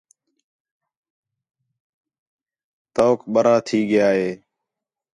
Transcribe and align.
توک 2.95 3.19
بَرا 3.33 3.55
تھئی 3.65 3.79
ڳیا 3.89 4.07
ہے 4.17 4.29